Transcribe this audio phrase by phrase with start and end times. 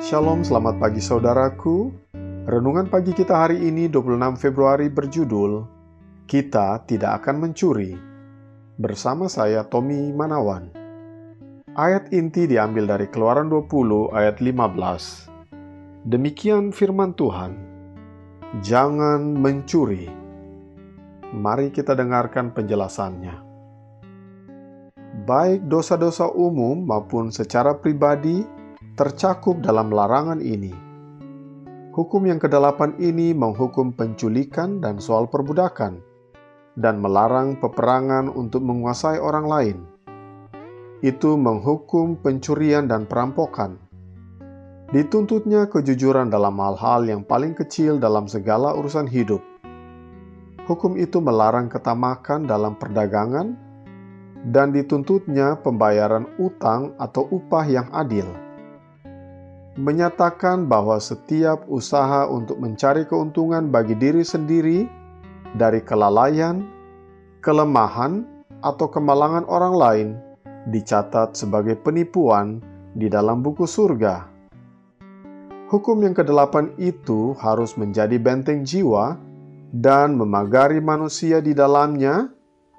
[0.00, 1.92] Shalom, selamat pagi saudaraku.
[2.48, 5.60] Renungan pagi kita hari ini 26 Februari berjudul
[6.24, 7.92] Kita Tidak Akan Mencuri.
[8.80, 10.72] Bersama saya Tommy Manawan.
[11.76, 16.08] Ayat inti diambil dari Keluaran 20 ayat 15.
[16.08, 17.52] Demikian firman Tuhan.
[18.64, 20.08] Jangan mencuri.
[21.36, 23.36] Mari kita dengarkan penjelasannya.
[25.28, 28.59] Baik dosa-dosa umum maupun secara pribadi
[29.00, 30.76] tercakup dalam larangan ini.
[31.96, 36.04] Hukum yang kedelapan ini menghukum penculikan dan soal perbudakan,
[36.76, 39.78] dan melarang peperangan untuk menguasai orang lain.
[41.00, 43.80] Itu menghukum pencurian dan perampokan.
[44.92, 49.40] Dituntutnya kejujuran dalam hal-hal yang paling kecil dalam segala urusan hidup.
[50.68, 53.56] Hukum itu melarang ketamakan dalam perdagangan,
[54.52, 58.28] dan dituntutnya pembayaran utang atau upah yang adil
[59.78, 64.88] menyatakan bahwa setiap usaha untuk mencari keuntungan bagi diri sendiri
[65.54, 66.66] dari kelalaian,
[67.42, 68.26] kelemahan,
[68.60, 70.08] atau kemalangan orang lain
[70.68, 72.60] dicatat sebagai penipuan
[72.92, 74.28] di dalam buku surga.
[75.70, 79.14] Hukum yang kedelapan itu harus menjadi benteng jiwa
[79.70, 82.26] dan memagari manusia di dalamnya,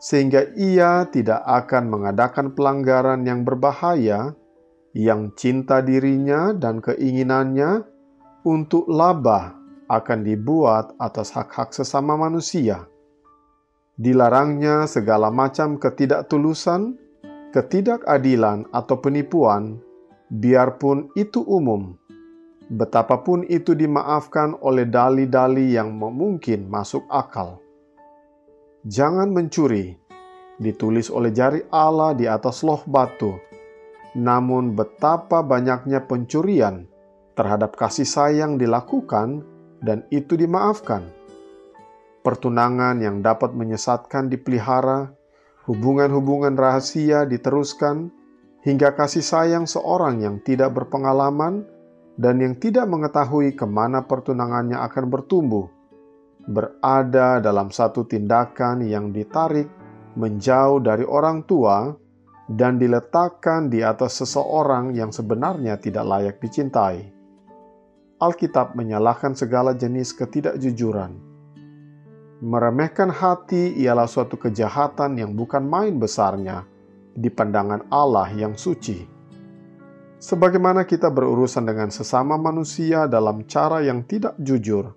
[0.00, 4.32] sehingga ia tidak akan mengadakan pelanggaran yang berbahaya
[4.96, 7.84] yang cinta dirinya dan keinginannya
[8.44, 9.52] untuk laba
[9.88, 12.88] akan dibuat atas hak-hak sesama manusia.
[13.98, 16.94] Dilarangnya segala macam ketidaktulusan,
[17.50, 19.80] ketidakadilan, atau penipuan,
[20.30, 21.98] biarpun itu umum.
[22.68, 27.58] Betapapun itu dimaafkan oleh dali-dali yang mungkin masuk akal.
[28.84, 29.96] Jangan mencuri,
[30.60, 33.47] ditulis oleh jari Allah di atas loh batu
[34.18, 36.90] namun, betapa banyaknya pencurian
[37.38, 39.46] terhadap kasih sayang dilakukan,
[39.78, 41.06] dan itu dimaafkan.
[42.26, 45.14] Pertunangan yang dapat menyesatkan dipelihara,
[45.70, 48.10] hubungan-hubungan rahasia diteruskan,
[48.66, 51.62] hingga kasih sayang seorang yang tidak berpengalaman
[52.18, 55.70] dan yang tidak mengetahui ke mana pertunangannya akan bertumbuh,
[56.50, 59.70] berada dalam satu tindakan yang ditarik
[60.18, 61.94] menjauh dari orang tua
[62.48, 67.12] dan diletakkan di atas seseorang yang sebenarnya tidak layak dicintai.
[68.18, 71.12] Alkitab menyalahkan segala jenis ketidakjujuran.
[72.40, 76.64] Meremehkan hati ialah suatu kejahatan yang bukan main besarnya
[77.12, 79.04] di pandangan Allah yang suci.
[80.18, 84.90] Sebagaimana kita berurusan dengan sesama manusia dalam cara yang tidak jujur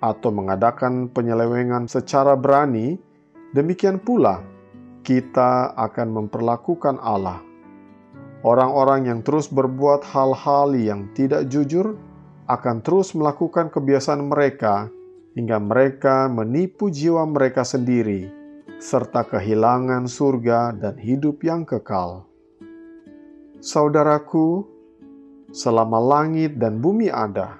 [0.00, 2.96] atau mengadakan penyelewengan secara berani,
[3.52, 4.53] demikian pula
[5.04, 7.44] kita akan memperlakukan Allah.
[8.40, 11.96] Orang-orang yang terus berbuat hal-hal yang tidak jujur
[12.48, 14.88] akan terus melakukan kebiasaan mereka
[15.36, 18.28] hingga mereka menipu jiwa mereka sendiri
[18.80, 22.28] serta kehilangan surga dan hidup yang kekal.
[23.64, 24.68] Saudaraku,
[25.48, 27.56] selama langit dan bumi ada,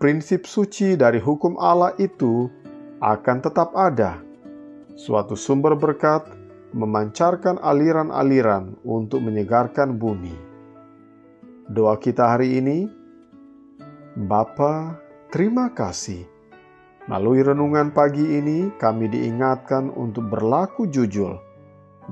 [0.00, 2.48] prinsip suci dari hukum Allah itu
[3.04, 4.24] akan tetap ada.
[4.96, 6.37] Suatu sumber berkat
[6.76, 10.36] memancarkan aliran-aliran untuk menyegarkan bumi.
[11.72, 12.88] Doa kita hari ini,
[14.18, 14.96] Bapa,
[15.32, 16.24] terima kasih.
[17.08, 21.40] Melalui renungan pagi ini, kami diingatkan untuk berlaku jujur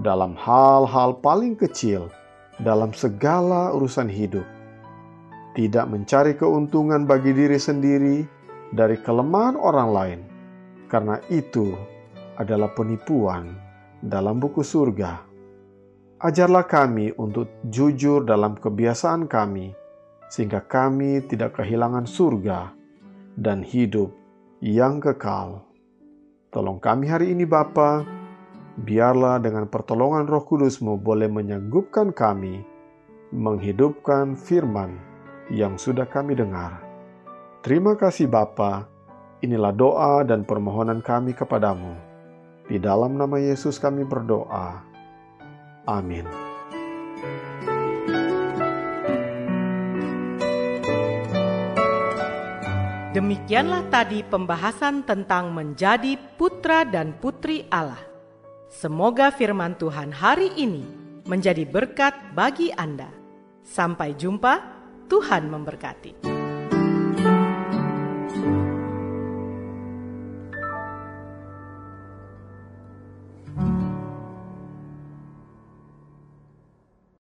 [0.00, 2.08] dalam hal-hal paling kecil
[2.64, 4.44] dalam segala urusan hidup.
[5.52, 8.24] Tidak mencari keuntungan bagi diri sendiri
[8.72, 10.20] dari kelemahan orang lain,
[10.88, 11.76] karena itu
[12.36, 13.65] adalah penipuan
[14.02, 15.24] dalam buku surga.
[16.16, 19.76] Ajarlah kami untuk jujur dalam kebiasaan kami,
[20.32, 22.72] sehingga kami tidak kehilangan surga
[23.36, 24.10] dan hidup
[24.64, 25.64] yang kekal.
[26.48, 28.00] Tolong kami hari ini Bapa,
[28.80, 32.76] biarlah dengan pertolongan roh kudusmu boleh menyanggupkan kami
[33.34, 34.96] menghidupkan firman
[35.50, 36.82] yang sudah kami dengar.
[37.60, 38.86] Terima kasih Bapa,
[39.42, 42.05] inilah doa dan permohonan kami kepadamu.
[42.66, 44.82] Di dalam nama Yesus kami berdoa.
[45.86, 46.26] Amin.
[53.16, 58.02] Demikianlah tadi pembahasan tentang menjadi putra dan putri Allah.
[58.68, 60.84] Semoga firman Tuhan hari ini
[61.24, 63.08] menjadi berkat bagi Anda.
[63.64, 64.60] Sampai jumpa,
[65.08, 66.35] Tuhan memberkati.